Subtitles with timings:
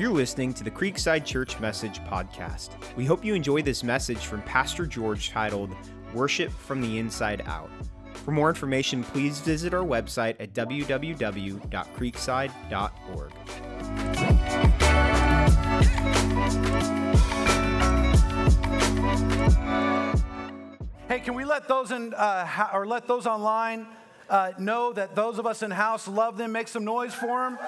[0.00, 2.70] You're listening to the Creekside Church Message Podcast.
[2.96, 5.76] We hope you enjoy this message from Pastor George titled
[6.14, 7.68] Worship from the Inside Out.
[8.24, 13.32] For more information, please visit our website at www.creekside.org.
[21.08, 23.86] Hey, can we let those in uh, or let those online
[24.30, 26.52] uh, know that those of us in house love them?
[26.52, 27.58] Make some noise for them.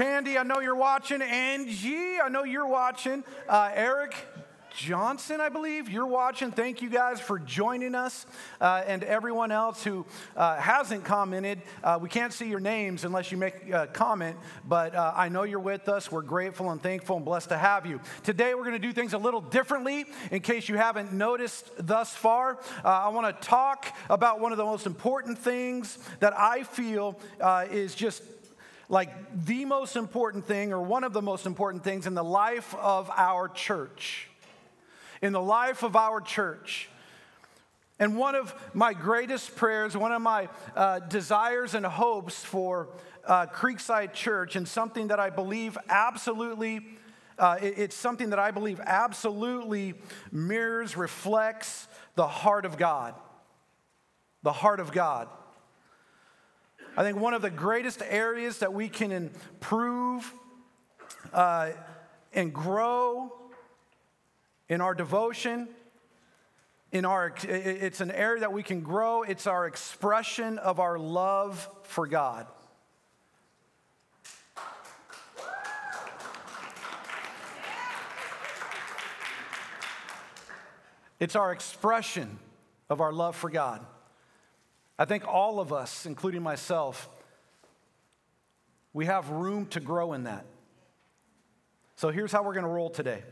[0.00, 1.20] Candy, I know you're watching.
[1.20, 3.22] Angie, I know you're watching.
[3.46, 4.16] Uh, Eric,
[4.74, 6.52] Johnson, I believe, you're watching.
[6.52, 8.24] Thank you guys for joining us.
[8.62, 10.06] Uh, and everyone else who
[10.38, 14.94] uh, hasn't commented, uh, we can't see your names unless you make a comment, but
[14.94, 16.10] uh, I know you're with us.
[16.10, 18.00] We're grateful and thankful and blessed to have you.
[18.22, 22.14] Today, we're going to do things a little differently in case you haven't noticed thus
[22.14, 22.58] far.
[22.82, 27.20] Uh, I want to talk about one of the most important things that I feel
[27.38, 28.22] uh, is just
[28.90, 32.74] like the most important thing or one of the most important things in the life
[32.74, 34.30] of our church
[35.22, 36.88] in the life of our church.
[37.98, 42.88] And one of my greatest prayers, one of my uh, desires and hopes for
[43.26, 46.80] uh, Creekside Church, and something that I believe absolutely,
[47.38, 49.94] uh, it, it's something that I believe absolutely
[50.32, 53.14] mirrors, reflects the heart of God.
[54.42, 55.28] The heart of God.
[56.96, 60.34] I think one of the greatest areas that we can improve
[61.32, 61.70] uh,
[62.32, 63.32] and grow
[64.68, 65.68] in our devotion,
[66.90, 69.22] in our, it's an area that we can grow.
[69.22, 72.46] It's our expression of our love for God.
[81.20, 82.38] It's our expression
[82.88, 83.84] of our love for God.
[85.00, 87.08] I think all of us, including myself,
[88.92, 90.44] we have room to grow in that.
[91.96, 93.22] So here's how we're going to roll today.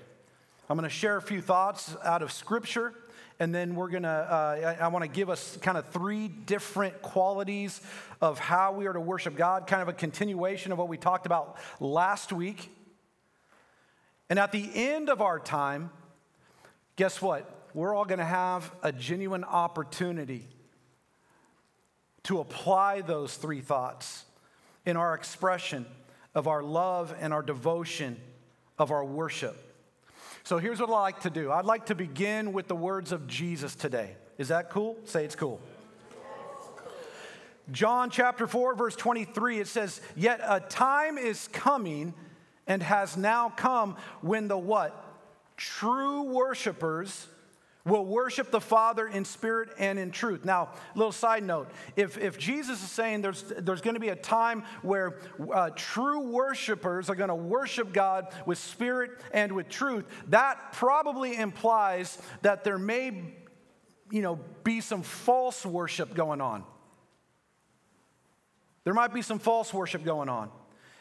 [0.70, 2.94] I'm going to share a few thoughts out of Scripture,
[3.38, 6.28] and then we're going to, uh, I, I want to give us kind of three
[6.28, 7.82] different qualities
[8.22, 11.26] of how we are to worship God, kind of a continuation of what we talked
[11.26, 12.74] about last week.
[14.30, 15.90] And at the end of our time,
[16.96, 17.68] guess what?
[17.74, 20.48] We're all going to have a genuine opportunity
[22.24, 24.24] to apply those three thoughts
[24.84, 25.86] in our expression
[26.34, 28.16] of our love and our devotion
[28.78, 29.56] of our worship.
[30.44, 33.26] So here's what I like to do I'd like to begin with the words of
[33.26, 34.16] Jesus today.
[34.38, 34.96] Is that cool?
[35.04, 35.60] Say it's cool.
[37.70, 42.14] John chapter 4, verse 23, it says, Yet a time is coming
[42.66, 45.04] and has now come when the what?
[45.58, 47.26] True worshipers
[47.88, 50.44] will worship the Father in spirit and in truth.
[50.44, 54.16] Now, little side note if, if Jesus is saying there's, there's going to be a
[54.16, 55.18] time where
[55.52, 61.36] uh, true worshipers are going to worship God with spirit and with truth, that probably
[61.36, 63.34] implies that there may
[64.10, 66.64] you know, be some false worship going on.
[68.84, 70.50] There might be some false worship going on.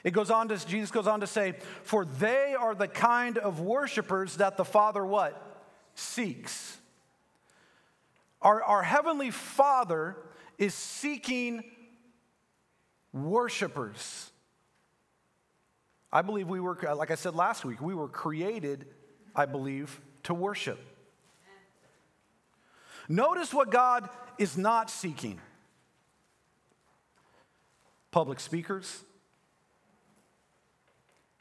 [0.04, 3.60] It goes on to, Jesus goes on to say, for they are the kind of
[3.60, 5.47] worshipers that the Father what?
[5.98, 6.78] Seeks.
[8.40, 10.16] Our, our Heavenly Father
[10.60, 11.64] is seeking
[13.12, 14.32] worshipers.
[16.14, 18.86] I believe we were, like I said last week, we were created,
[19.36, 20.80] I believe, to worship.
[23.10, 24.08] Notice what God
[24.38, 25.42] is not seeking
[28.12, 29.04] public speakers,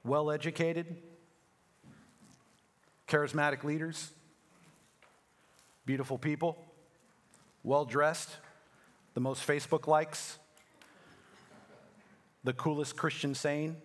[0.03, 0.97] well educated,
[3.07, 4.13] charismatic leaders,
[5.87, 6.59] beautiful people
[7.63, 8.31] well dressed,
[9.15, 10.39] the most Facebook likes,
[12.45, 13.77] the coolest Christian saying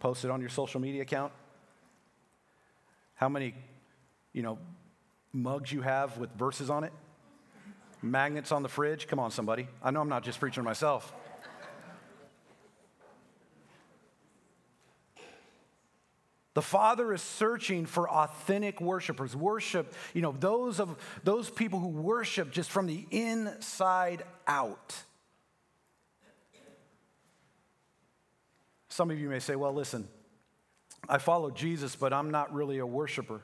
[0.00, 1.32] posted on your social media account,
[3.14, 3.54] how many,
[4.32, 4.58] you know,
[5.32, 6.92] mugs you have with verses on it,
[8.00, 9.06] magnets on the fridge.
[9.06, 9.68] Come on, somebody.
[9.82, 11.12] I know I'm not just preaching to myself.
[16.58, 19.36] The Father is searching for authentic worshipers.
[19.36, 24.96] Worship, you know, those of those people who worship just from the inside out.
[28.88, 30.08] Some of you may say, well, listen,
[31.08, 33.40] I follow Jesus, but I'm not really a worshiper.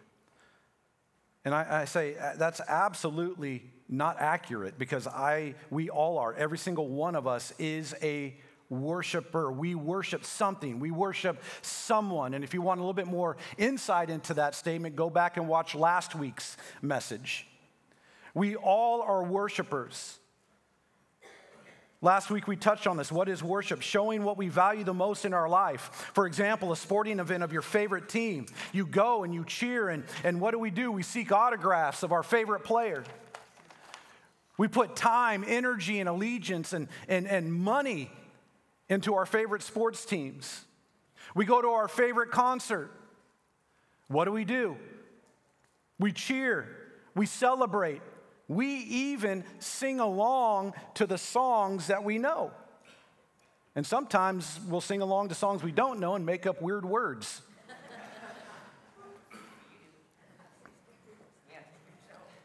[1.45, 6.35] And I, I, say uh, that's absolutely not accurate because I, we all are.
[6.35, 8.35] Every single one of us is a
[8.71, 9.53] worshiper.
[9.53, 12.35] We worship something, we worship someone.
[12.35, 15.49] And if you want a little bit more insight into that statement, go back and
[15.49, 17.47] watch last week's message.
[18.35, 20.19] We all are worshipers.
[22.05, 23.11] Last week we touched on this.
[23.11, 23.81] What is worship?
[23.81, 26.11] Showing what we value the most in our life.
[26.13, 28.45] For example, a sporting event of your favorite team.
[28.75, 30.93] You go and you cheer, and, and what do we do?
[30.93, 33.05] We seek autographs of our favorite player.
[34.59, 38.11] We put time, energy, and allegiance and, and, and money
[38.89, 40.65] into our favorite sports teams.
[41.35, 42.91] We go to our favorite concert.
[44.09, 44.77] What do we do?
[45.99, 46.69] We cheer,
[47.15, 48.03] we celebrate,
[48.49, 52.51] we even sing along to the songs that we know.
[53.77, 57.41] And sometimes we'll sing along to songs we don't know and make up weird words.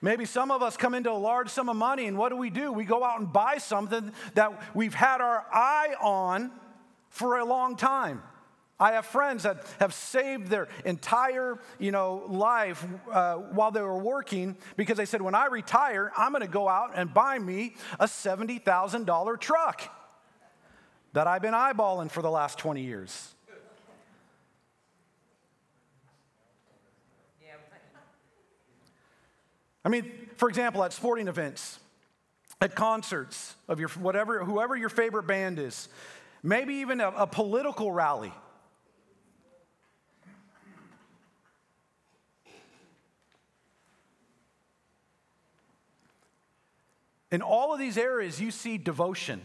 [0.01, 2.49] Maybe some of us come into a large sum of money, and what do we
[2.49, 2.71] do?
[2.71, 6.51] We go out and buy something that we've had our eye on
[7.09, 8.23] for a long time.
[8.79, 13.97] I have friends that have saved their entire, you know, life uh, while they were
[13.97, 17.75] working because they said, when I retire, I'm going to go out and buy me
[17.99, 19.81] a $70,000 truck
[21.11, 23.35] that I've been eyeballing for the last 20 years.
[29.83, 31.79] I mean, for example, at sporting events,
[32.61, 35.87] at concerts of your whatever, whoever your favorite band is,
[36.43, 38.33] maybe even a, a political rally.
[47.31, 49.41] In all of these areas, you see devotion,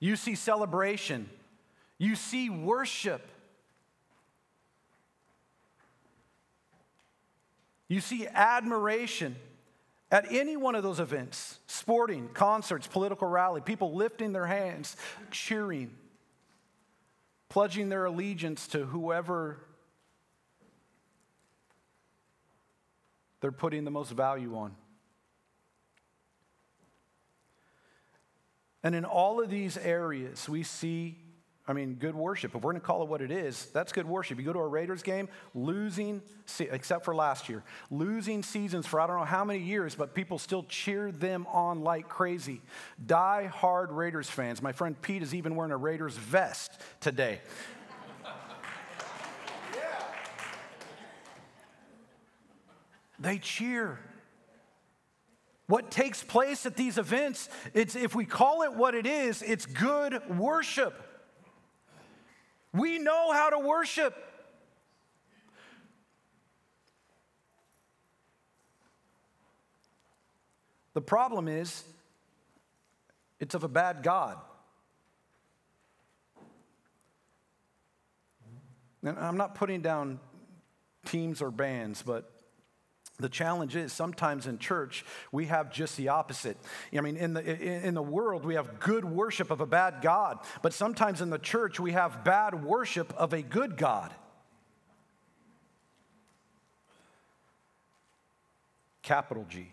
[0.00, 1.30] you see celebration,
[1.96, 3.30] you see worship.
[7.90, 9.34] You see admiration
[10.12, 14.96] at any one of those events sporting, concerts, political rally, people lifting their hands,
[15.32, 15.90] cheering,
[17.48, 19.58] pledging their allegiance to whoever
[23.40, 24.76] they're putting the most value on.
[28.84, 31.18] And in all of these areas, we see,
[31.70, 32.56] I mean, good worship.
[32.56, 34.40] If we're going to call it what it is, that's good worship.
[34.40, 36.20] You go to a Raiders game, losing,
[36.58, 37.62] except for last year,
[37.92, 41.82] losing seasons for I don't know how many years, but people still cheer them on
[41.82, 42.60] like crazy.
[43.06, 44.60] Die hard Raiders fans.
[44.60, 47.40] My friend Pete is even wearing a Raiders vest today.
[53.20, 54.00] They cheer.
[55.66, 59.66] What takes place at these events, it's, if we call it what it is, it's
[59.66, 61.09] good worship.
[62.72, 64.14] We know how to worship.
[70.94, 71.84] The problem is,
[73.38, 74.36] it's of a bad God.
[79.02, 80.20] And I'm not putting down
[81.06, 82.30] teams or bands, but
[83.20, 86.56] the challenge is sometimes in church, we have just the opposite.
[86.96, 90.38] I mean, in the, in the world, we have good worship of a bad God,
[90.62, 94.12] but sometimes in the church, we have bad worship of a good God.
[99.02, 99.68] Capital G.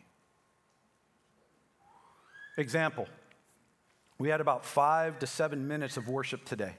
[2.58, 3.08] Example
[4.20, 6.74] we had about five to seven minutes of worship today.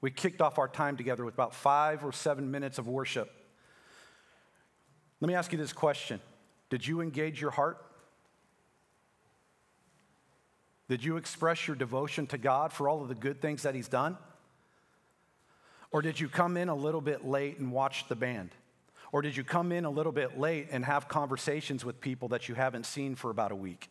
[0.00, 3.30] We kicked off our time together with about five or seven minutes of worship.
[5.20, 6.20] Let me ask you this question
[6.70, 7.84] Did you engage your heart?
[10.88, 13.88] Did you express your devotion to God for all of the good things that He's
[13.88, 14.16] done?
[15.90, 18.50] Or did you come in a little bit late and watch the band?
[19.10, 22.48] Or did you come in a little bit late and have conversations with people that
[22.48, 23.88] you haven't seen for about a week?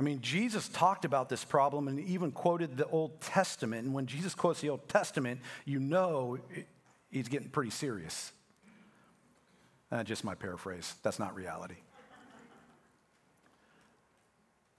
[0.00, 3.84] I mean, Jesus talked about this problem and even quoted the Old Testament.
[3.84, 6.38] And when Jesus quotes the Old Testament, you know
[7.10, 8.32] he's getting pretty serious.
[9.90, 10.94] Uh, just my paraphrase.
[11.02, 11.76] That's not reality.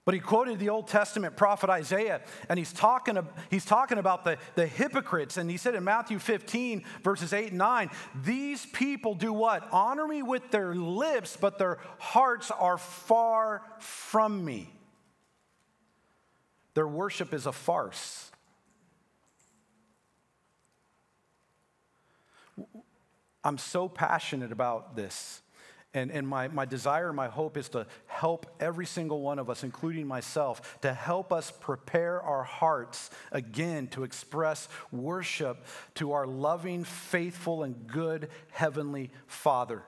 [0.06, 3.18] But he quoted the Old Testament prophet Isaiah, and he's talking,
[3.50, 5.36] he's talking about the, the hypocrites.
[5.36, 7.90] And he said in Matthew 15, verses 8 and 9,
[8.24, 9.68] These people do what?
[9.70, 14.72] Honor me with their lips, but their hearts are far from me.
[16.74, 18.30] Their worship is a farce.
[23.42, 25.42] I'm so passionate about this.
[25.92, 29.64] And, and my, my desire, my hope is to help every single one of us,
[29.64, 36.84] including myself, to help us prepare our hearts again to express worship to our loving,
[36.84, 39.82] faithful, and good Heavenly Father.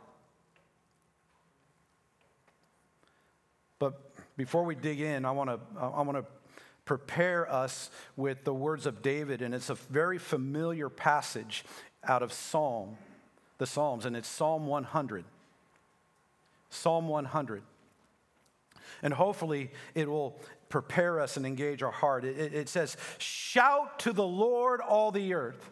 [3.78, 4.00] But
[4.36, 6.24] before we dig in, I want to I want to
[6.92, 11.64] prepare us with the words of David, and it's a very familiar passage
[12.04, 12.98] out of Psalm,
[13.56, 15.24] the Psalms, and it's Psalm 100.
[16.68, 17.62] Psalm 100.
[19.02, 22.26] And hopefully it will prepare us and engage our heart.
[22.26, 25.70] It, it, says, Shout to the Lord, all the earth.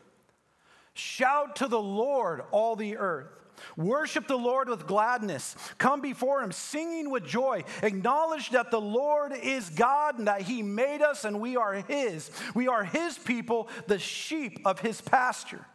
[0.94, 3.39] Shout to the Lord, all the earth.
[3.76, 5.56] Worship the Lord with gladness.
[5.78, 7.64] Come before him singing with joy.
[7.82, 12.30] Acknowledge that the Lord is God and that he made us and we are his.
[12.54, 15.66] We are his people, the sheep of his pasture.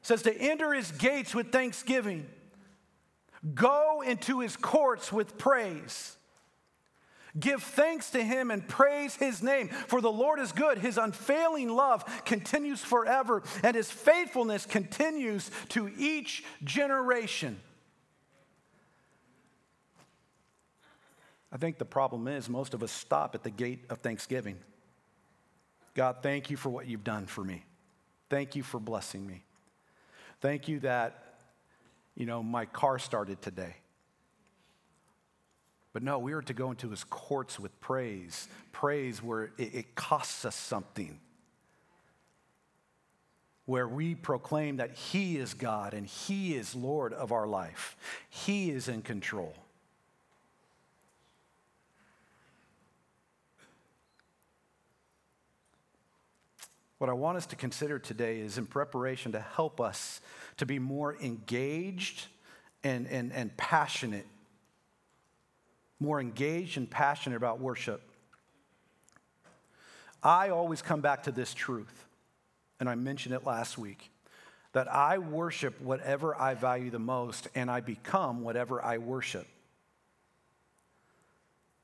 [0.00, 2.26] It says to enter his gates with thanksgiving.
[3.54, 6.16] Go into his courts with praise.
[7.38, 10.78] Give thanks to him and praise his name, for the Lord is good.
[10.78, 17.60] His unfailing love continues forever, and his faithfulness continues to each generation.
[21.50, 24.58] I think the problem is most of us stop at the gate of thanksgiving.
[25.94, 27.64] God, thank you for what you've done for me.
[28.28, 29.44] Thank you for blessing me.
[30.40, 31.36] Thank you that,
[32.16, 33.76] you know, my car started today.
[35.94, 39.94] But no, we are to go into his courts with praise, praise where it, it
[39.94, 41.20] costs us something,
[43.64, 47.96] where we proclaim that he is God and he is Lord of our life,
[48.28, 49.54] he is in control.
[56.98, 60.20] What I want us to consider today is in preparation to help us
[60.56, 62.26] to be more engaged
[62.82, 64.26] and, and, and passionate
[66.04, 68.02] more engaged and passionate about worship.
[70.22, 72.06] I always come back to this truth,
[72.80, 74.10] and I mentioned it last week
[74.72, 79.46] that I worship whatever I value the most, and I become whatever I worship.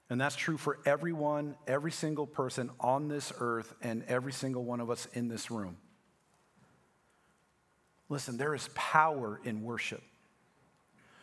[0.08, 4.80] And that's true for everyone, every single person on this earth, and every single one
[4.80, 5.76] of us in this room.
[8.08, 10.02] Listen, there is power in worship.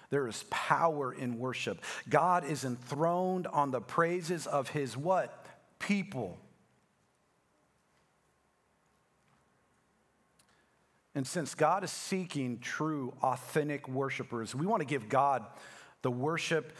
[0.09, 1.83] There is power in worship.
[2.07, 5.45] God is enthroned on the praises of his what?
[5.79, 6.37] People.
[11.13, 15.43] And since God is seeking true, authentic worshipers, we want to give God
[16.03, 16.73] the worship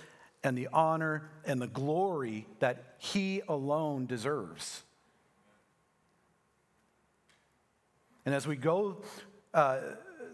[0.43, 4.83] and the honor and the glory that he alone deserves.
[8.25, 8.97] And as we go
[9.53, 9.79] uh,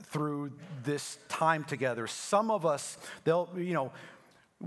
[0.04, 0.52] through
[0.84, 2.08] this time together.
[2.08, 3.92] Some of us, they'll, you know,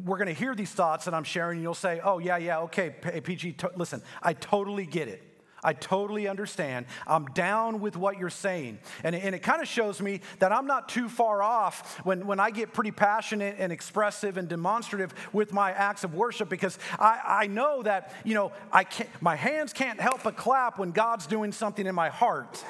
[0.05, 2.61] we're going to hear these thoughts that I'm sharing, and you'll say, oh, yeah, yeah,
[2.61, 5.23] okay, PG, to- listen, I totally get it.
[5.65, 6.87] I totally understand.
[7.09, 8.79] I'm down with what you're saying.
[9.03, 12.39] And, and it kind of shows me that I'm not too far off when, when
[12.39, 17.21] I get pretty passionate and expressive and demonstrative with my acts of worship because I,
[17.27, 21.27] I know that, you know, I can't, my hands can't help but clap when God's
[21.27, 22.63] doing something in my heart.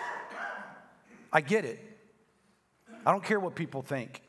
[1.33, 1.86] I get it.
[3.07, 4.21] I don't care what people think.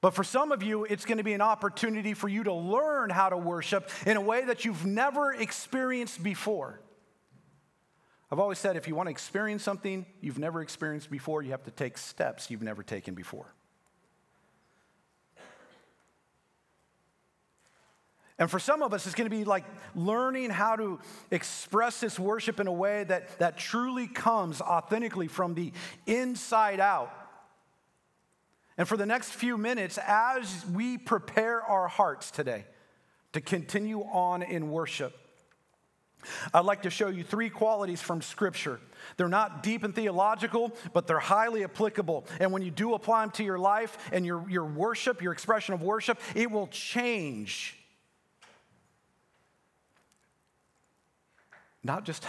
[0.00, 3.10] But for some of you, it's going to be an opportunity for you to learn
[3.10, 6.80] how to worship in a way that you've never experienced before.
[8.30, 11.64] I've always said if you want to experience something you've never experienced before, you have
[11.64, 13.52] to take steps you've never taken before.
[18.38, 20.98] And for some of us, it's going to be like learning how to
[21.30, 25.72] express this worship in a way that, that truly comes authentically from the
[26.06, 27.12] inside out.
[28.82, 32.64] And for the next few minutes, as we prepare our hearts today
[33.32, 35.16] to continue on in worship,
[36.52, 38.80] I'd like to show you three qualities from Scripture.
[39.16, 42.26] They're not deep and theological, but they're highly applicable.
[42.40, 45.74] And when you do apply them to your life and your, your worship, your expression
[45.74, 47.78] of worship, it will change.
[51.84, 52.26] Not just,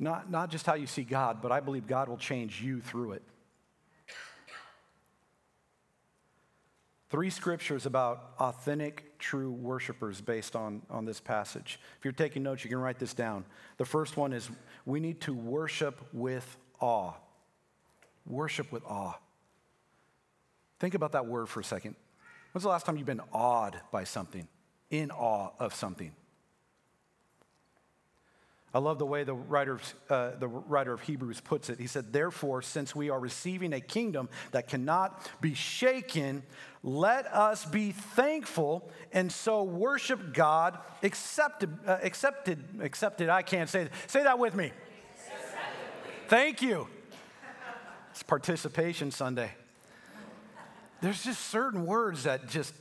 [0.00, 3.12] not, not just how you see God, but I believe God will change you through
[3.12, 3.22] it.
[7.08, 11.78] Three scriptures about authentic, true worshipers based on, on this passage.
[11.98, 13.44] If you're taking notes, you can write this down.
[13.76, 14.50] The first one is
[14.84, 17.12] we need to worship with awe.
[18.26, 19.14] Worship with awe.
[20.80, 21.94] Think about that word for a second.
[22.52, 24.48] When's the last time you've been awed by something?
[24.90, 26.12] In awe of something?
[28.76, 29.80] I love the way the writer,
[30.10, 31.78] uh, the writer of Hebrews puts it.
[31.78, 36.42] He said, Therefore, since we are receiving a kingdom that cannot be shaken,
[36.82, 43.30] let us be thankful and so worship God accepted, uh, accepted, accepted.
[43.30, 43.92] I can't say, that.
[44.08, 44.72] say that with me.
[46.28, 46.86] Thank you.
[48.10, 49.52] It's participation Sunday.
[51.00, 52.74] There's just certain words that just,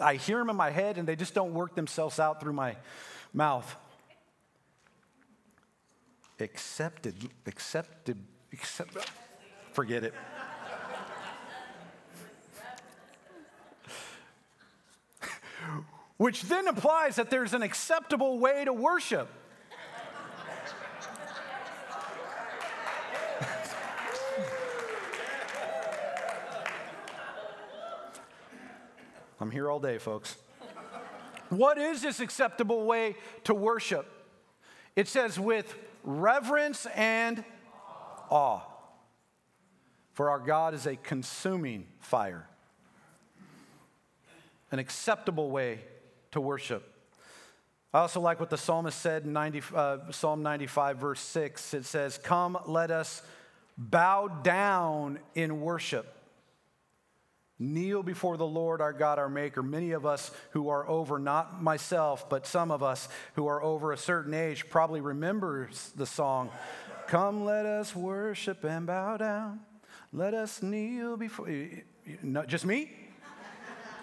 [0.00, 2.76] I hear them in my head and they just don't work themselves out through my
[3.34, 3.76] mouth.
[6.40, 8.18] Accepted, accepted,
[8.52, 9.10] accept,
[9.72, 10.14] forget it.
[16.16, 19.28] Which then implies that there's an acceptable way to worship.
[29.40, 30.36] I'm here all day, folks.
[31.50, 33.14] What is this acceptable way
[33.44, 34.06] to worship?
[34.96, 37.44] It says, with reverence and
[38.30, 38.60] awe.
[40.14, 42.48] For our God is a consuming fire.
[44.72, 45.80] An acceptable way
[46.32, 46.94] to worship.
[47.94, 51.72] I also like what the psalmist said in 90, uh, Psalm 95, verse 6.
[51.74, 53.22] It says, Come, let us
[53.78, 56.17] bow down in worship
[57.58, 59.62] kneel before the Lord our God, our Maker.
[59.62, 63.92] Many of us who are over, not myself, but some of us who are over
[63.92, 66.50] a certain age probably remembers the song,
[67.08, 69.60] Come, let us worship and bow down.
[70.12, 71.48] Let us kneel before.
[72.22, 72.90] No, just me?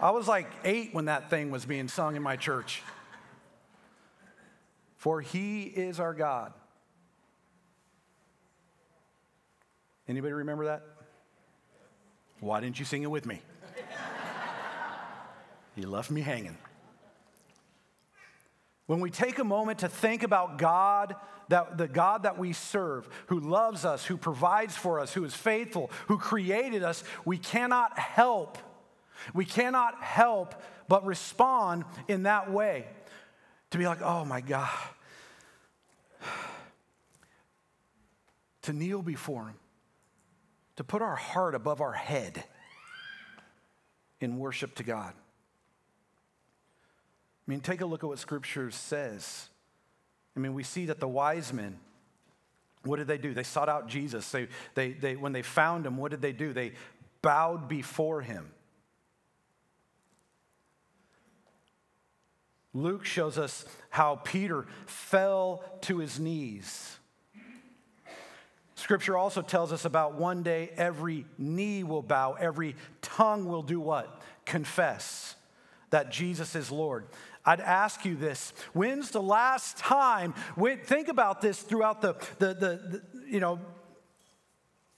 [0.01, 2.81] I was like eight when that thing was being sung in my church.
[4.97, 6.51] For he is our God.
[10.07, 10.83] Anybody remember that?
[12.39, 13.41] Why didn't you sing it with me?
[15.75, 16.57] you left me hanging.
[18.87, 21.15] When we take a moment to think about God,
[21.49, 25.33] that the God that we serve, who loves us, who provides for us, who is
[25.33, 28.57] faithful, who created us, we cannot help,
[29.33, 32.85] we cannot help but respond in that way.
[33.71, 34.69] To be like, oh my God.
[38.61, 39.55] to kneel before Him
[40.75, 42.43] to put our heart above our head
[44.19, 45.13] in worship to God.
[47.47, 49.49] I mean, take a look at what Scripture says.
[50.35, 51.79] I mean, we see that the wise men,
[52.83, 53.33] what did they do?
[53.33, 54.29] They sought out Jesus.
[54.31, 56.53] They, they, they, when they found him, what did they do?
[56.53, 56.73] They
[57.21, 58.51] bowed before him.
[62.73, 66.97] Luke shows us how Peter fell to his knees.
[68.75, 73.79] Scripture also tells us about one day every knee will bow, every tongue will do
[73.79, 74.21] what?
[74.45, 75.35] Confess
[75.91, 77.05] that Jesus is Lord.
[77.45, 82.47] I'd ask you this when's the last time, when, think about this throughout the, the,
[82.47, 83.59] the, the, you know,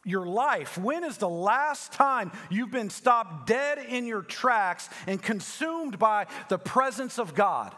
[0.03, 0.77] your life.
[0.77, 6.27] When is the last time you've been stopped dead in your tracks and consumed by
[6.47, 7.75] the presence of God?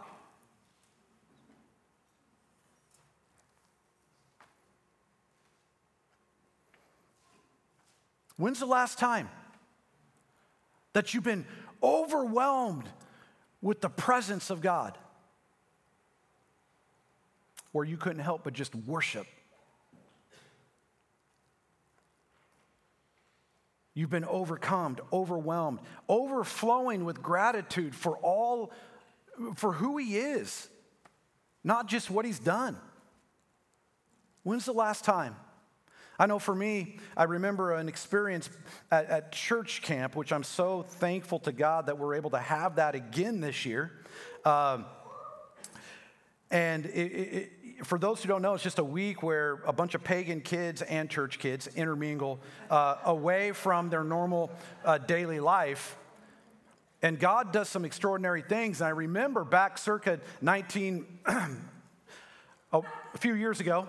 [8.40, 9.30] When's the last time
[10.94, 11.46] that you've been
[11.84, 12.88] overwhelmed
[13.62, 14.98] with the presence of God?
[17.74, 19.28] Where you couldn't help but just worship.
[23.94, 28.72] You've been overcome, overwhelmed, overflowing with gratitude for all,
[29.56, 30.70] for who He is,
[31.66, 32.78] not just what He's done.
[34.44, 35.36] When's the last time?
[36.20, 38.50] I know for me, I remember an experience
[38.92, 42.76] at, at, church camp, which I'm so thankful to God that we're able to have
[42.76, 43.94] that again this year.
[44.44, 44.86] Um,
[46.52, 47.52] and it, it,
[47.86, 50.82] for those who don't know, it's just a week where a bunch of pagan kids
[50.82, 54.52] and church kids intermingle uh, away from their normal
[54.84, 55.98] uh, daily life.
[57.02, 58.82] And God does some extraordinary things.
[58.82, 61.06] And I remember back circa 19,
[62.74, 63.88] oh, a few years ago,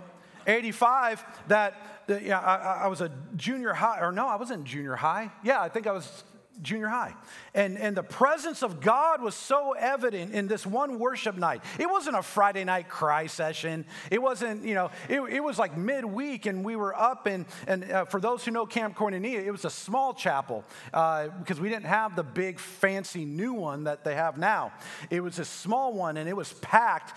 [0.50, 1.74] 85, that
[2.22, 5.30] yeah, I, I, was a junior high, or no, I wasn't junior high.
[5.44, 6.24] Yeah, I think I was
[6.62, 7.14] junior high.
[7.54, 11.62] And, and the presence of God was so evident in this one worship night.
[11.78, 13.84] It wasn't a Friday night cry session.
[14.10, 17.26] It wasn't, you know, it, it was like midweek and we were up.
[17.26, 21.28] And, and uh, for those who know Camp Koinonia, it was a small chapel uh,
[21.38, 24.72] because we didn't have the big fancy new one that they have now.
[25.08, 27.16] It was a small one and it was packed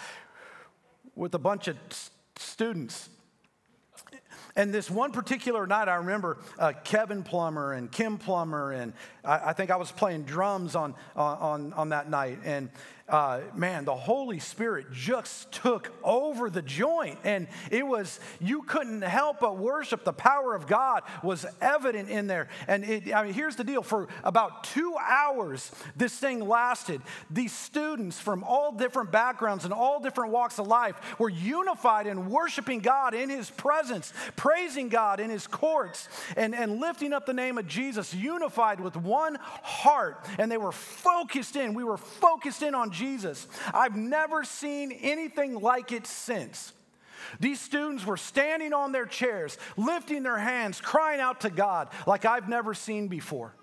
[1.15, 1.77] with a bunch of
[2.37, 3.09] students
[4.55, 8.93] and this one particular night, I remember uh, Kevin Plummer and Kim Plummer, and
[9.25, 12.39] I, I think I was playing drums on, on, on that night.
[12.43, 12.69] And
[13.09, 17.19] uh, man, the Holy Spirit just took over the joint.
[17.25, 20.05] And it was, you couldn't help but worship.
[20.05, 22.47] The power of God was evident in there.
[22.65, 27.01] And it, I mean, here's the deal for about two hours, this thing lasted.
[27.29, 32.29] These students from all different backgrounds and all different walks of life were unified in
[32.29, 37.33] worshiping God in His presence, praising God in His courts, and, and lifting up the
[37.33, 40.25] name of Jesus, unified with one heart.
[40.39, 41.73] And they were focused in.
[41.73, 43.47] We were focused in on Jesus.
[43.73, 46.71] I've never seen anything like it since.
[47.39, 52.25] These students were standing on their chairs, lifting their hands, crying out to God like
[52.25, 53.53] I've never seen before.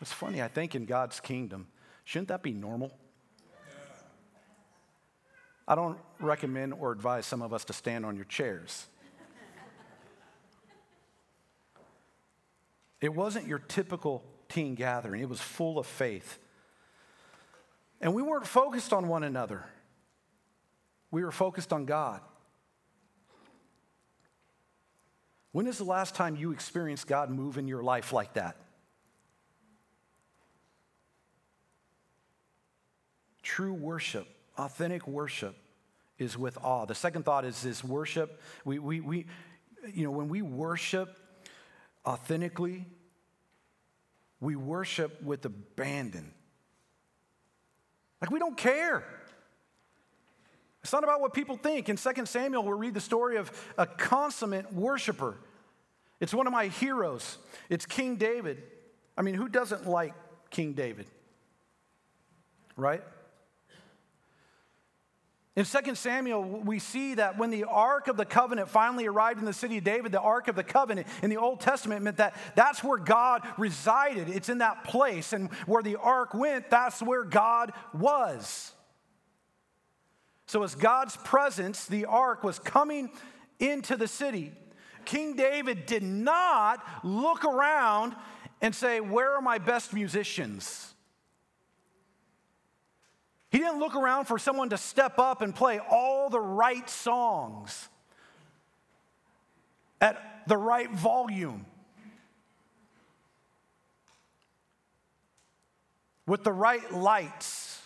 [0.00, 1.68] It's funny, I think in God's kingdom,
[2.04, 2.90] shouldn't that be normal?
[5.68, 8.88] I don't recommend or advise some of us to stand on your chairs.
[13.02, 16.38] It wasn't your typical teen gathering, it was full of faith.
[18.00, 19.66] And we weren't focused on one another,
[21.10, 22.22] we were focused on God.
[25.50, 28.56] When is the last time you experienced God move in your life like that?
[33.42, 35.54] True worship, authentic worship,
[36.18, 36.86] is with awe.
[36.86, 38.40] The second thought is this worship.
[38.64, 39.26] We, we, we,
[39.92, 41.18] you know, when we worship
[42.06, 42.86] authentically,
[44.40, 46.32] we worship with abandon.
[48.20, 49.04] Like we don't care.
[50.82, 51.88] It's not about what people think.
[51.88, 55.36] In 2 Samuel, we'll read the story of a consummate worshiper.
[56.20, 57.38] It's one of my heroes.
[57.68, 58.62] It's King David.
[59.16, 60.14] I mean, who doesn't like
[60.50, 61.06] King David?
[62.76, 63.02] Right?
[65.54, 69.44] In 2 Samuel, we see that when the Ark of the Covenant finally arrived in
[69.44, 72.34] the city of David, the Ark of the Covenant in the Old Testament meant that
[72.54, 74.30] that's where God resided.
[74.30, 75.34] It's in that place.
[75.34, 78.72] And where the Ark went, that's where God was.
[80.46, 83.10] So, as God's presence, the Ark was coming
[83.58, 84.52] into the city,
[85.04, 88.16] King David did not look around
[88.62, 90.94] and say, Where are my best musicians?
[93.52, 97.90] He didn't look around for someone to step up and play all the right songs
[100.00, 101.66] at the right volume.
[106.26, 107.82] With the right lights.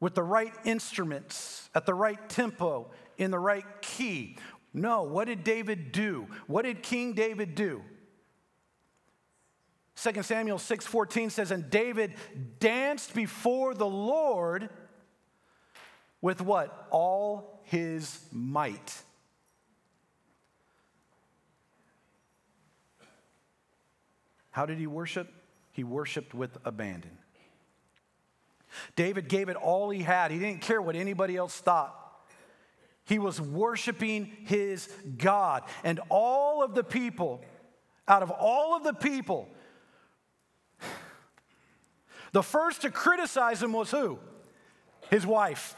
[0.00, 4.36] With the right instruments, at the right tempo, in the right key.
[4.74, 6.26] No, what did David do?
[6.48, 7.82] What did King David do?
[9.96, 12.14] 2 Samuel 6:14 says and David
[12.60, 14.68] danced before the Lord
[16.20, 16.86] with what?
[16.90, 19.02] All his might.
[24.50, 25.32] How did he worship?
[25.72, 27.18] He worshiped with abandon.
[28.96, 30.30] David gave it all he had.
[30.30, 31.94] He didn't care what anybody else thought.
[33.04, 35.62] He was worshiping his God.
[35.84, 37.42] And all of the people,
[38.08, 39.48] out of all of the people,
[42.36, 44.18] the first to criticize him was who?
[45.08, 45.74] His wife.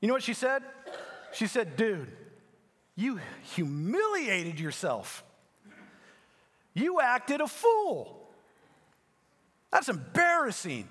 [0.00, 0.64] You know what she said?
[1.32, 2.10] She said, Dude,
[2.96, 3.20] you
[3.54, 5.22] humiliated yourself.
[6.74, 8.28] You acted a fool.
[9.70, 10.88] That's embarrassing.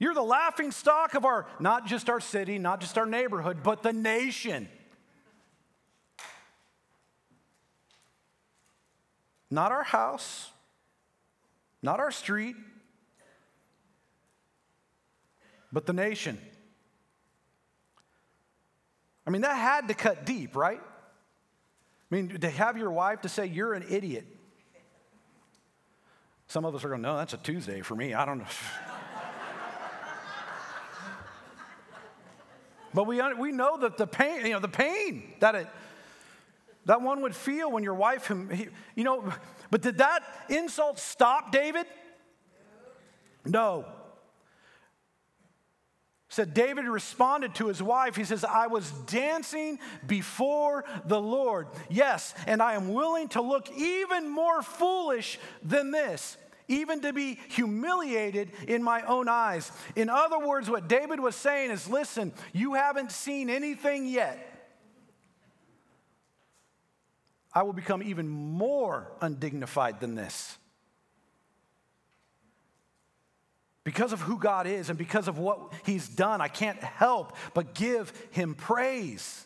[0.00, 3.84] You're the laughing stock of our, not just our city, not just our neighborhood, but
[3.84, 4.68] the nation.
[9.50, 10.50] Not our house,
[11.82, 12.56] not our street,
[15.72, 16.38] but the nation.
[19.26, 20.80] I mean, that had to cut deep, right?
[22.10, 24.26] I mean, to have your wife to say, you're an idiot.
[26.46, 28.14] Some of us are going, no, that's a Tuesday for me.
[28.14, 28.46] I don't know.
[32.94, 35.66] but we, we know that the pain, you know, the pain that it,
[36.88, 38.32] that one would feel when your wife,
[38.94, 39.30] you know,
[39.70, 41.84] but did that insult stop David?
[43.44, 43.84] No.
[46.30, 48.16] Said David responded to his wife.
[48.16, 51.66] He says, I was dancing before the Lord.
[51.90, 57.38] Yes, and I am willing to look even more foolish than this, even to be
[57.50, 59.70] humiliated in my own eyes.
[59.94, 64.47] In other words, what David was saying is listen, you haven't seen anything yet
[67.58, 70.56] I will become even more undignified than this.
[73.82, 77.74] Because of who God is and because of what He's done, I can't help but
[77.74, 79.44] give Him praise.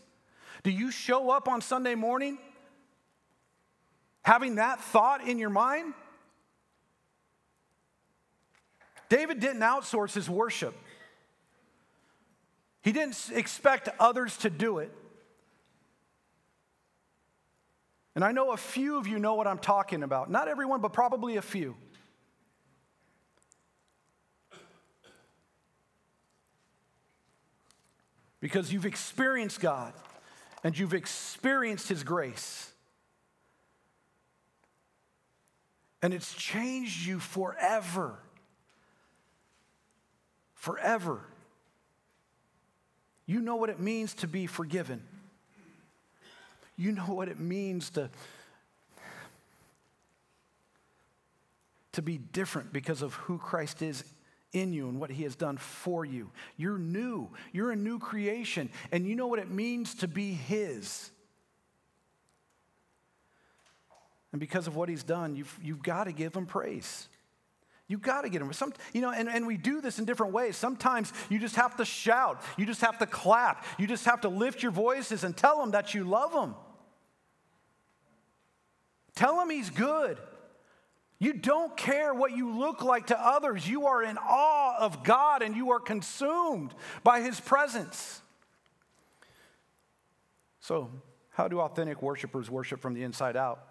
[0.62, 2.37] Do you show up on Sunday morning
[4.20, 5.94] having that thought in your mind?
[9.09, 10.75] David didn't outsource his worship.
[12.83, 14.92] He didn't expect others to do it.
[18.14, 20.31] And I know a few of you know what I'm talking about.
[20.31, 21.77] Not everyone, but probably a few.
[28.42, 29.94] because you've experienced God
[30.64, 32.70] and you've experienced His grace.
[36.03, 38.18] And it's changed you forever.
[40.55, 41.20] Forever.
[43.25, 45.03] You know what it means to be forgiven.
[46.76, 48.11] You know what it means to,
[51.92, 54.04] to be different because of who Christ is
[54.52, 56.30] in you and what he has done for you.
[56.56, 61.11] You're new, you're a new creation, and you know what it means to be his.
[64.32, 67.08] And because of what he's done, you've, you've got to give him praise.
[67.92, 68.50] You've got to get him.
[68.55, 70.57] Some, you know, and, and we do this in different ways.
[70.57, 74.31] Sometimes you just have to shout, you just have to clap, you just have to
[74.31, 76.55] lift your voices and tell them that you love them.
[79.14, 80.16] Tell them he's good.
[81.18, 83.68] You don't care what you look like to others.
[83.68, 86.72] You are in awe of God and you are consumed
[87.05, 88.22] by his presence.
[90.61, 90.90] So,
[91.28, 93.66] how do authentic worshipers worship from the inside out?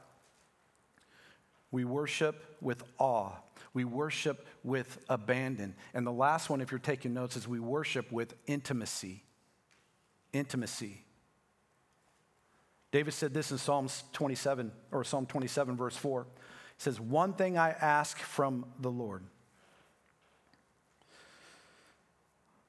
[1.72, 3.32] We worship with awe.
[3.74, 5.76] We worship with abandon.
[5.94, 9.24] And the last one, if you're taking notes, is we worship with intimacy.
[10.34, 11.06] Intimacy.
[12.92, 16.24] David said this in Psalms 27, or Psalm 27, verse 4.
[16.24, 19.24] He says, One thing I ask from the Lord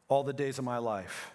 [0.09, 1.33] all the days of my life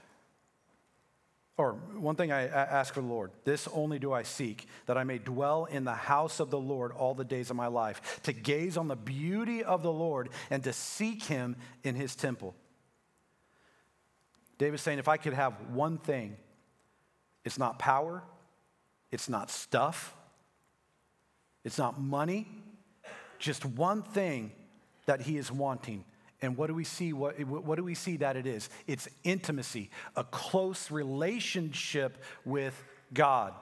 [1.57, 5.03] or one thing I ask for the Lord, this only do I seek, that I
[5.03, 8.33] may dwell in the house of the Lord all the days of my life, to
[8.33, 12.53] gaze on the beauty of the Lord and to seek him in his temple.
[14.59, 16.37] David's saying, if I could have one thing,
[17.43, 18.23] it's not power,
[19.11, 20.15] it's not stuff,
[21.63, 22.47] it's not money,
[23.39, 24.51] just one thing
[25.07, 26.05] that he is wanting
[26.41, 27.13] and what do we see?
[27.13, 28.69] What, what do we see that it is?
[28.85, 33.53] It's intimacy, a close relationship with God.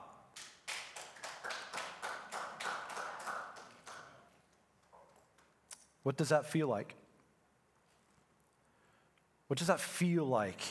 [6.04, 6.96] What does that feel like?
[9.48, 10.62] What does that feel like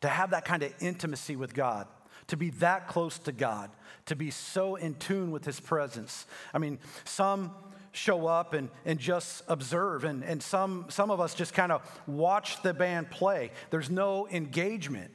[0.00, 1.86] to have that kind of intimacy with God?
[2.28, 3.70] To be that close to God,
[4.06, 6.26] to be so in tune with His presence.
[6.52, 7.52] I mean, some
[7.92, 10.04] show up and, and just observe.
[10.04, 13.50] And, and some, some of us just kind of watch the band play.
[13.70, 15.10] There's no engagement.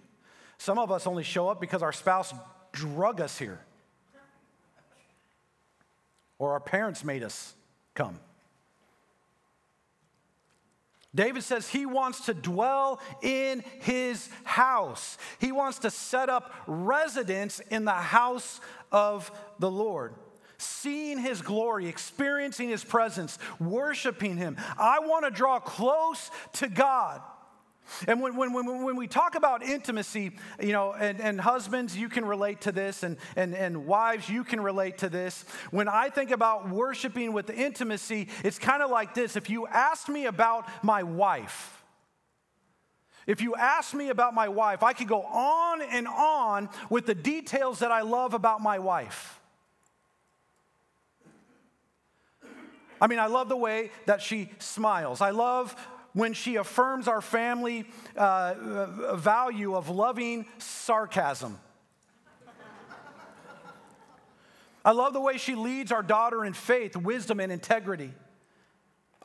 [0.57, 2.33] Some of us only show up because our spouse
[2.71, 3.59] drug us here,
[6.39, 7.53] or our parents made us
[7.93, 8.19] come.
[11.15, 15.17] David says he wants to dwell in his house.
[15.39, 18.59] He wants to set up residence in the house
[18.91, 20.15] of the Lord
[20.63, 24.57] seeing his glory, experiencing his presence, worshiping him.
[24.77, 27.21] I want to draw close to God.
[28.07, 32.09] And when, when, when, when we talk about intimacy, you know, and, and husbands, you
[32.09, 35.43] can relate to this, and, and, and wives, you can relate to this.
[35.71, 39.35] When I think about worshiping with intimacy, it's kind of like this.
[39.35, 41.83] If you asked me about my wife,
[43.27, 47.15] if you ask me about my wife, I could go on and on with the
[47.15, 49.39] details that I love about my wife.
[53.03, 55.19] I mean, I love the way that she smiles.
[55.19, 55.75] I love
[56.13, 57.83] when she affirms our family
[58.15, 61.59] uh, value of loving sarcasm.
[64.85, 68.13] I love the way she leads our daughter in faith, wisdom, and integrity.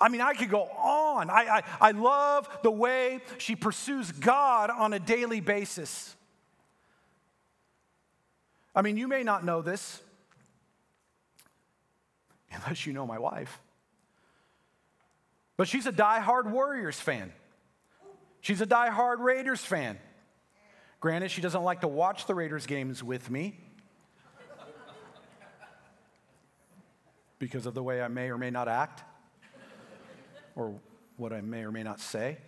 [0.01, 1.31] I mean, I could go on.
[1.31, 6.17] I, I, I love the way she pursues God on a daily basis.
[8.75, 10.03] I mean, you may not know this
[12.53, 13.61] unless you know my wife.
[15.59, 17.33] But she's a die-hard Warriors fan.
[18.40, 19.99] She's a die-hard Raiders fan.
[21.01, 23.59] Granted, she doesn't like to watch the Raiders games with me
[27.40, 29.03] because of the way I may or may not act
[30.55, 30.81] or
[31.16, 32.38] what I may or may not say.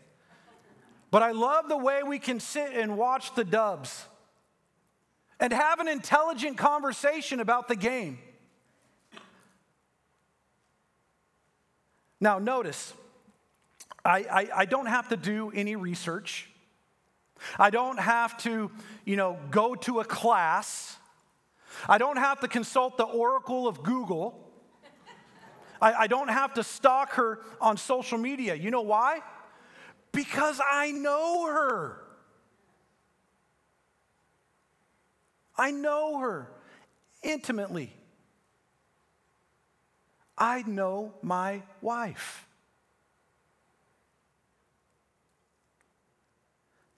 [1.11, 4.07] But I love the way we can sit and watch the dubs
[5.41, 8.21] and have an intelligent conversation about the game.
[12.21, 12.93] Now, notice,
[14.05, 16.49] I, I, I, don't have to do any research.
[17.59, 18.71] I don't have to,
[19.05, 20.97] you know, go to a class.
[21.89, 24.51] I don't have to consult the oracle of Google.
[25.81, 28.55] I, I don't have to stalk her on social media.
[28.55, 29.21] You know why?
[30.13, 32.01] Because I know her.
[35.57, 36.51] I know her
[37.23, 37.93] intimately.
[40.37, 42.47] I know my wife.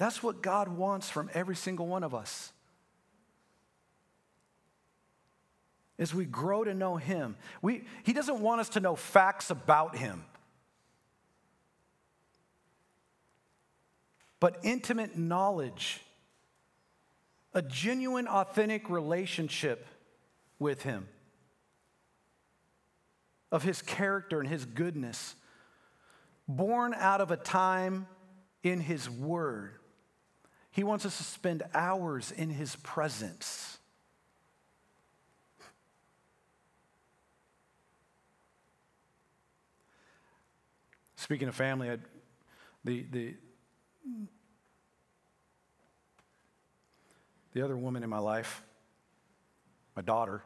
[0.03, 2.53] That's what God wants from every single one of us.
[5.97, 9.97] As we grow to know Him, we, He doesn't want us to know facts about
[9.97, 10.25] Him,
[14.41, 16.01] but intimate knowledge,
[17.55, 19.87] a genuine, authentic relationship
[20.59, 21.07] with Him,
[23.53, 25.37] of His character and His goodness,
[26.49, 28.09] born out of a time
[28.65, 29.79] in His Word.
[30.73, 33.79] He wants us to spend hours in His presence.
[41.17, 41.99] Speaking of family, I,
[42.85, 43.35] the, the,
[47.53, 48.65] the other woman in my life,
[49.95, 50.43] my daughter,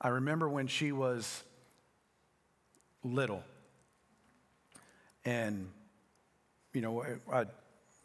[0.00, 1.42] I remember when she was
[3.02, 3.42] little.
[5.24, 5.70] And,
[6.72, 7.46] you know, I,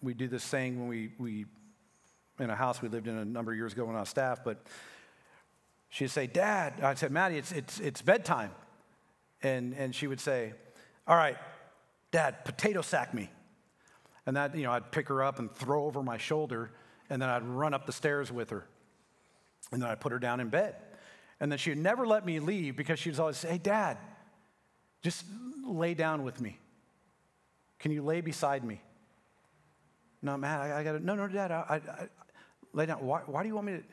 [0.01, 1.45] we do this saying when we, we,
[2.39, 4.43] in a house we lived in a number of years ago when I was staff,
[4.43, 4.65] but
[5.89, 8.51] she'd say, Dad, I'd say, Maddie, it's, it's, it's bedtime.
[9.43, 10.53] And, and she would say,
[11.07, 11.37] All right,
[12.11, 13.29] Dad, potato sack me.
[14.25, 16.71] And that, you know, I'd pick her up and throw over my shoulder,
[17.09, 18.65] and then I'd run up the stairs with her.
[19.71, 20.75] And then I'd put her down in bed.
[21.39, 23.97] And then she'd never let me leave because she'd always say, Hey, Dad,
[25.01, 25.25] just
[25.65, 26.59] lay down with me.
[27.79, 28.81] Can you lay beside me?
[30.21, 32.07] No, Matt, I, I got to, no, no, Dad, I, I, I,
[32.73, 33.03] lay down.
[33.03, 33.83] Why, why do you want me to?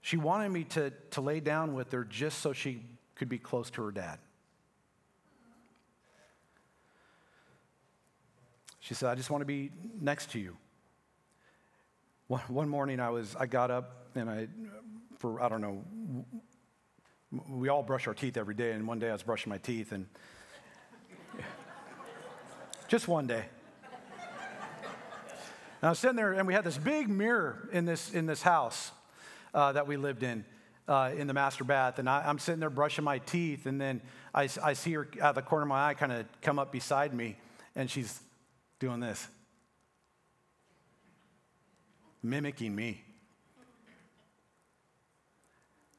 [0.00, 2.82] She wanted me to, to lay down with her just so she
[3.16, 4.18] could be close to her dad.
[8.80, 10.56] She said, I just want to be next to you.
[12.28, 14.46] One, one morning I was, I got up and I,
[15.18, 15.84] for, I don't know,
[17.48, 19.92] we all brush our teeth every day, and one day I was brushing my teeth,
[19.92, 20.06] and
[22.88, 23.46] just one day.
[25.82, 28.42] And I was sitting there, and we had this big mirror in this, in this
[28.42, 28.92] house
[29.52, 30.44] uh, that we lived in,
[30.88, 31.98] uh, in the master bath.
[31.98, 34.00] And I, am sitting there brushing my teeth, and then
[34.34, 36.72] I, I see her out of the corner of my eye kind of come up
[36.72, 37.36] beside me,
[37.74, 38.20] and she's
[38.78, 39.26] doing this,
[42.22, 43.02] mimicking me.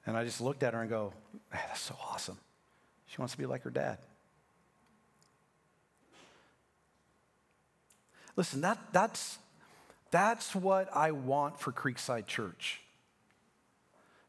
[0.07, 1.13] And I just looked at her and go,
[1.51, 2.39] that's so awesome.
[3.07, 3.99] She wants to be like her dad.
[8.37, 9.37] Listen, that, that's,
[10.17, 12.81] that's what I want for Creekside Church.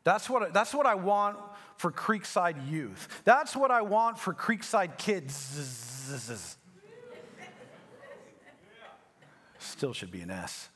[0.05, 1.39] That's what, that's what I want
[1.79, 3.23] for Creekside youth.
[3.25, 5.33] That's what I want for Creekside kids.
[9.59, 10.69] Still should be an S.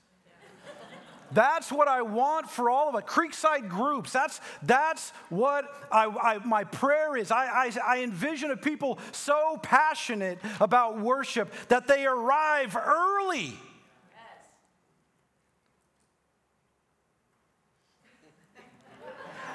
[1.31, 3.03] That's what I want for all of us.
[3.05, 4.12] Creekside groups.
[4.12, 7.31] That's, that's what I, I, my prayer is.
[7.31, 13.59] I, I, I envision a people so passionate about worship that they arrive early.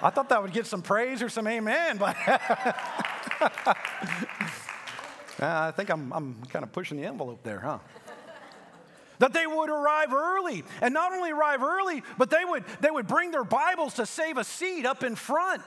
[0.08, 3.74] I thought that would get some praise or some amen, but uh,
[5.38, 7.80] I think I'm, I'm kind of pushing the envelope there, huh?
[9.20, 13.08] that they would arrive early and not only arrive early but they would they would
[13.08, 15.62] bring their bibles to save a seat up in front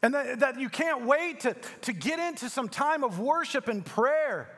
[0.00, 3.84] and that, that you can't wait to, to get into some time of worship and
[3.84, 4.48] prayer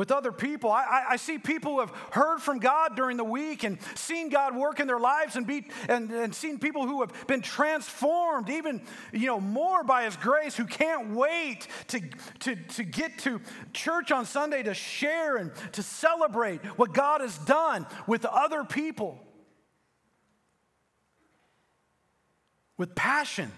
[0.00, 0.72] with other people.
[0.72, 4.56] I, I, see people who have heard from God during the week and seen God
[4.56, 8.80] work in their lives and, be, and, and seen people who have been transformed even
[9.12, 12.00] you know, more by His grace who can't wait to,
[12.38, 13.42] to, to get to
[13.74, 19.22] church on Sunday to share and to celebrate what God has done with other people
[22.78, 23.52] with passion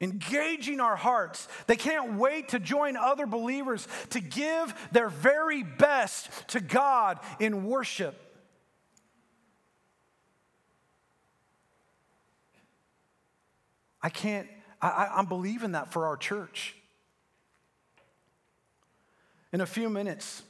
[0.00, 1.46] engaging our hearts.
[1.66, 7.64] They can't wait to join other believers to give their very best to God in
[7.64, 8.18] worship.
[14.02, 14.48] I can't,
[14.80, 16.74] I, am believing that for our church.
[19.52, 20.42] In a few minutes,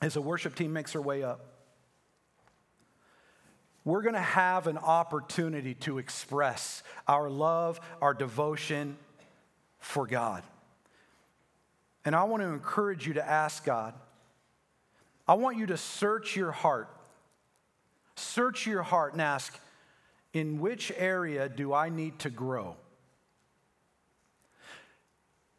[0.00, 1.53] as the worship team makes their way up,
[3.84, 8.96] we're going to have an opportunity to express our love, our devotion
[9.78, 10.42] for God.
[12.04, 13.94] And I want to encourage you to ask God.
[15.28, 16.88] I want you to search your heart.
[18.16, 19.58] Search your heart and ask,
[20.32, 22.76] in which area do I need to grow?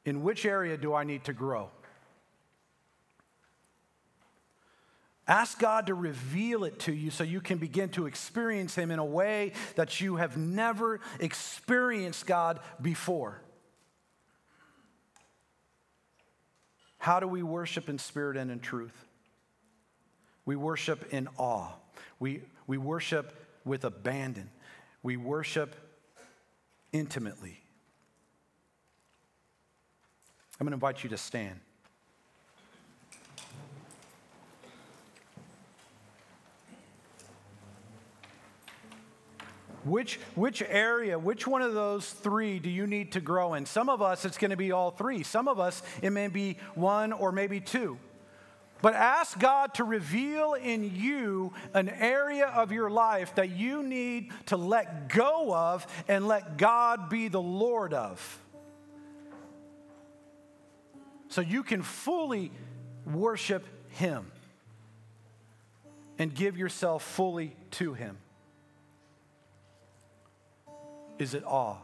[0.04, 1.70] In which area do I need to grow?
[5.28, 9.00] Ask God to reveal it to you so you can begin to experience Him in
[9.00, 13.42] a way that you have never experienced God before.
[17.00, 19.06] How do we worship in spirit and in truth?
[20.46, 21.70] We worship in awe.
[22.20, 24.50] We, we worship with abandon.
[25.02, 25.76] We worship
[26.92, 27.60] intimately.
[30.60, 31.60] I'm going to invite you to stand.
[39.86, 43.68] Which, which area, which one of those three do you need to grow in?
[43.68, 45.22] Some of us, it's going to be all three.
[45.22, 48.00] Some of us, it may be one or maybe two.
[48.82, 54.32] But ask God to reveal in you an area of your life that you need
[54.48, 58.40] to let go of and let God be the Lord of.
[61.30, 62.52] So you can fully
[63.06, 64.32] worship Him
[66.18, 68.18] and give yourself fully to Him.
[71.18, 71.78] Is it awe?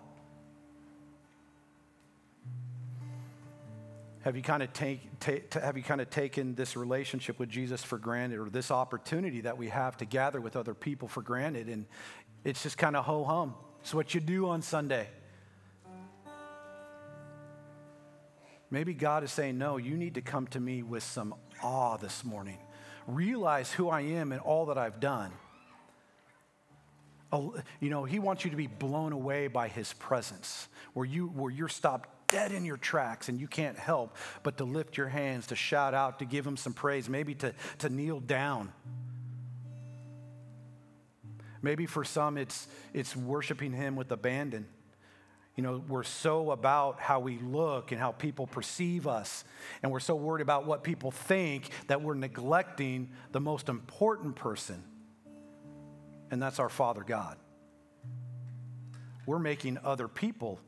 [4.21, 7.83] Have you kind of take, take, have you kind of taken this relationship with Jesus
[7.83, 11.67] for granted, or this opportunity that we have to gather with other people for granted,
[11.67, 11.85] and
[12.43, 13.55] it's just kind of ho hum?
[13.81, 15.07] It's what you do on Sunday.
[18.69, 22.23] Maybe God is saying, No, you need to come to me with some awe this
[22.23, 22.59] morning.
[23.07, 25.31] Realize who I am and all that I've done
[27.33, 31.51] you know, he wants you to be blown away by his presence, where, you, where
[31.51, 35.47] you're stopped dead in your tracks and you can't help but to lift your hands,
[35.47, 38.71] to shout out, to give him some praise, maybe to, to kneel down.
[41.61, 44.65] Maybe for some, it's, it's worshiping him with abandon.
[45.55, 49.43] You know, we're so about how we look and how people perceive us,
[49.83, 54.81] and we're so worried about what people think that we're neglecting the most important person
[56.31, 57.37] and that's our Father God.
[59.25, 60.59] We're making other people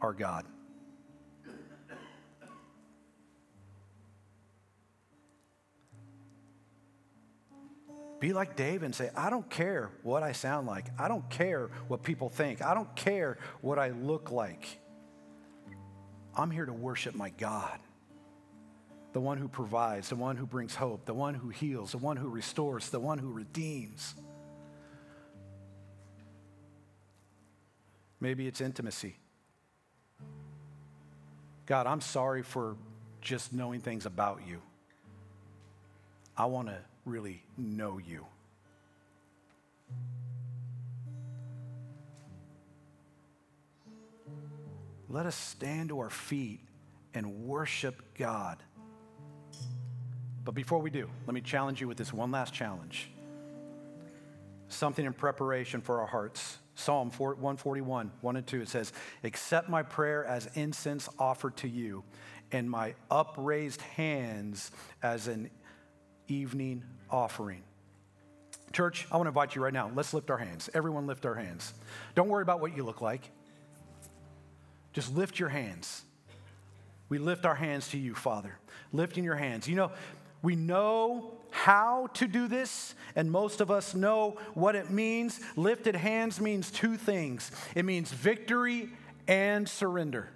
[0.00, 0.46] our God.
[8.20, 10.84] Be like David and say, I don't care what I sound like.
[10.98, 12.60] I don't care what people think.
[12.60, 14.78] I don't care what I look like.
[16.36, 17.78] I'm here to worship my God,
[19.14, 22.18] the one who provides, the one who brings hope, the one who heals, the one
[22.18, 24.14] who restores, the one who redeems.
[28.20, 29.16] Maybe it's intimacy.
[31.66, 32.76] God, I'm sorry for
[33.20, 34.60] just knowing things about you.
[36.36, 38.26] I want to really know you.
[45.08, 46.60] Let us stand to our feet
[47.14, 48.58] and worship God.
[50.44, 53.10] But before we do, let me challenge you with this one last challenge.
[54.68, 56.58] Something in preparation for our hearts.
[56.80, 62.02] Psalm 141, 1 and 2, it says, Accept my prayer as incense offered to you,
[62.52, 64.70] and my upraised hands
[65.02, 65.50] as an
[66.26, 67.62] evening offering.
[68.72, 69.90] Church, I want to invite you right now.
[69.94, 70.70] Let's lift our hands.
[70.72, 71.74] Everyone, lift our hands.
[72.14, 73.30] Don't worry about what you look like.
[74.92, 76.02] Just lift your hands.
[77.08, 78.56] We lift our hands to you, Father.
[78.92, 79.68] Lifting your hands.
[79.68, 79.92] You know,
[80.40, 85.40] we know how to do this, and most of us know what it means.
[85.56, 88.90] Lifted hands means two things it means victory
[89.26, 90.28] and surrender.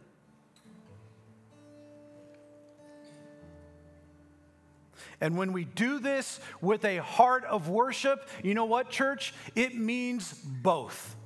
[5.21, 9.33] And when we do this with a heart of worship, you know what, church?
[9.55, 11.17] It means both.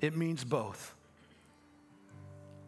[0.00, 0.95] It means both.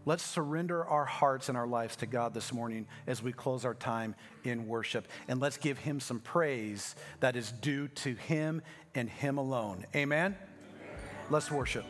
[0.09, 3.75] Let's surrender our hearts and our lives to God this morning as we close our
[3.75, 5.07] time in worship.
[5.29, 8.63] And let's give Him some praise that is due to Him
[8.95, 9.85] and Him alone.
[9.95, 10.35] Amen?
[11.29, 11.85] Let's worship.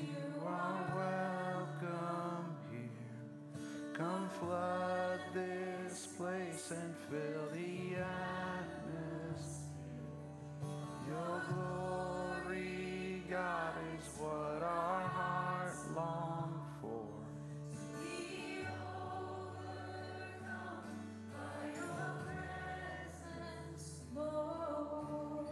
[0.00, 3.58] You are welcome here.
[3.94, 7.77] Come flood this place and fill the